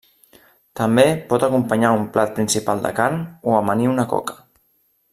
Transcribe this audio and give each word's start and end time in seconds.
També 0.79 1.03
pot 1.33 1.45
acompanyar 1.49 1.91
un 1.97 2.07
plat 2.17 2.33
principal 2.39 2.81
de 2.87 2.93
carn, 3.03 3.23
o 3.51 3.55
amanir 3.63 3.91
una 3.95 4.11
coca. 4.17 4.43